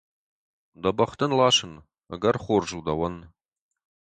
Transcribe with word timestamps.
Дӕ 0.81 0.89
бӕх 0.97 1.11
дын 1.19 1.31
ласын, 1.39 1.73
ӕгӕр 2.13 2.35
хорз 2.43 2.69
у 2.77 2.79
дӕуӕн. 2.87 3.15